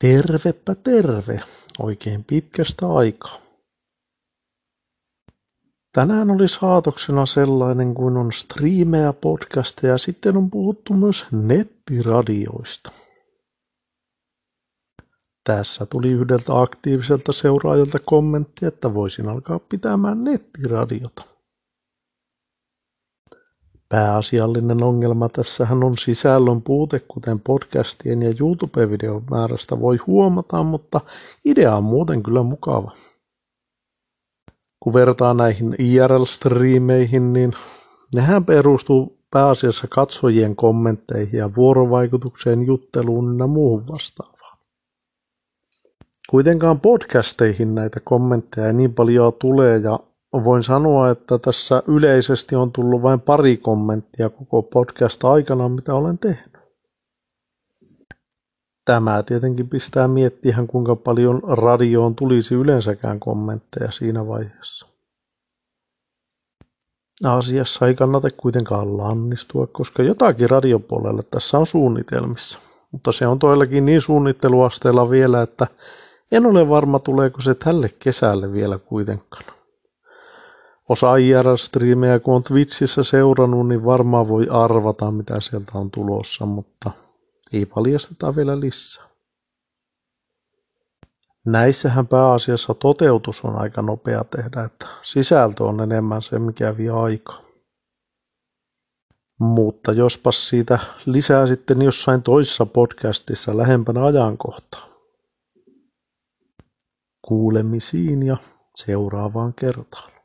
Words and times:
Tervepä 0.00 0.74
terve, 0.74 1.40
oikein 1.78 2.24
pitkästä 2.24 2.92
aikaa. 2.92 3.38
Tänään 5.92 6.30
oli 6.30 6.48
saatoksena 6.48 7.26
sellainen 7.26 7.94
kuin 7.94 8.16
on 8.16 8.32
striimejä, 8.32 9.12
podcasteja 9.12 9.92
ja 9.92 9.98
sitten 9.98 10.36
on 10.36 10.50
puhuttu 10.50 10.94
myös 10.94 11.26
nettiradioista. 11.32 12.90
Tässä 15.44 15.86
tuli 15.86 16.08
yhdeltä 16.08 16.60
aktiiviselta 16.60 17.32
seuraajalta 17.32 17.98
kommentti, 17.98 18.66
että 18.66 18.94
voisin 18.94 19.28
alkaa 19.28 19.58
pitämään 19.58 20.24
nettiradiota. 20.24 21.22
Pääasiallinen 23.90 24.82
ongelma 24.82 25.28
tässähän 25.28 25.84
on 25.84 25.98
sisällön 25.98 26.62
puute, 26.62 27.00
kuten 27.08 27.40
podcastien 27.40 28.22
ja 28.22 28.34
YouTube-videon 28.40 29.22
määrästä 29.30 29.80
voi 29.80 29.96
huomata, 30.06 30.62
mutta 30.62 31.00
idea 31.44 31.76
on 31.76 31.84
muuten 31.84 32.22
kyllä 32.22 32.42
mukava. 32.42 32.92
Kun 34.80 34.94
vertaa 34.94 35.34
näihin 35.34 35.76
IRL-striimeihin, 35.78 37.32
niin 37.32 37.52
nehän 38.14 38.44
perustuu 38.44 39.18
pääasiassa 39.30 39.86
katsojien 39.88 40.56
kommentteihin 40.56 41.38
ja 41.38 41.54
vuorovaikutukseen, 41.56 42.66
jutteluun 42.66 43.38
ja 43.38 43.46
muuhun 43.46 43.88
vastaavaan. 43.88 44.58
Kuitenkaan 46.30 46.80
podcasteihin 46.80 47.74
näitä 47.74 48.00
kommentteja 48.04 48.72
niin 48.72 48.94
paljon 48.94 49.32
tulee 49.32 49.78
ja 49.78 49.98
voin 50.32 50.62
sanoa, 50.62 51.10
että 51.10 51.38
tässä 51.38 51.82
yleisesti 51.86 52.56
on 52.56 52.72
tullut 52.72 53.02
vain 53.02 53.20
pari 53.20 53.56
kommenttia 53.56 54.30
koko 54.30 54.62
podcast 54.62 55.24
aikana, 55.24 55.68
mitä 55.68 55.94
olen 55.94 56.18
tehnyt. 56.18 56.50
Tämä 58.84 59.22
tietenkin 59.22 59.68
pistää 59.68 60.08
miettiä, 60.08 60.56
kuinka 60.68 60.96
paljon 60.96 61.42
radioon 61.42 62.14
tulisi 62.14 62.54
yleensäkään 62.54 63.20
kommentteja 63.20 63.90
siinä 63.90 64.26
vaiheessa. 64.26 64.86
Asiassa 67.24 67.86
ei 67.86 67.94
kannata 67.94 68.28
kuitenkaan 68.36 68.96
lannistua, 68.96 69.66
koska 69.66 70.02
jotakin 70.02 70.50
radiopuolelle 70.50 71.22
tässä 71.30 71.58
on 71.58 71.66
suunnitelmissa. 71.66 72.58
Mutta 72.92 73.12
se 73.12 73.26
on 73.26 73.38
toillakin 73.38 73.86
niin 73.86 74.00
suunnitteluasteella 74.00 75.10
vielä, 75.10 75.42
että 75.42 75.66
en 76.32 76.46
ole 76.46 76.68
varma 76.68 76.98
tuleeko 76.98 77.40
se 77.40 77.54
tälle 77.54 77.90
kesälle 77.98 78.52
vielä 78.52 78.78
kuitenkaan. 78.78 79.59
Osa 80.90 81.16
IRL-striimejä, 81.16 82.18
kun 82.18 82.34
on 82.34 82.42
Twitchissä 82.42 83.02
seurannut, 83.02 83.68
niin 83.68 83.84
varmaan 83.84 84.28
voi 84.28 84.46
arvata, 84.50 85.10
mitä 85.10 85.40
sieltä 85.40 85.72
on 85.74 85.90
tulossa, 85.90 86.46
mutta 86.46 86.90
ei 87.52 87.66
paljasteta 87.66 88.36
vielä 88.36 88.60
lisää. 88.60 89.04
Näissähän 91.46 92.06
pääasiassa 92.06 92.74
toteutus 92.74 93.44
on 93.44 93.58
aika 93.58 93.82
nopea 93.82 94.24
tehdä, 94.24 94.64
että 94.64 94.86
sisältö 95.02 95.64
on 95.64 95.80
enemmän 95.80 96.22
se, 96.22 96.38
mikä 96.38 96.76
vie 96.76 96.90
aikaa. 96.90 97.42
Mutta 99.40 99.92
jospas 99.92 100.48
siitä 100.48 100.78
lisää 101.06 101.46
sitten 101.46 101.82
jossain 101.82 102.22
toisessa 102.22 102.66
podcastissa 102.66 103.56
lähempänä 103.56 104.04
ajankohtaa. 104.04 104.88
Kuulemisiin 107.22 108.22
ja 108.22 108.36
seuraavaan 108.76 109.54
kertaan. 109.54 110.19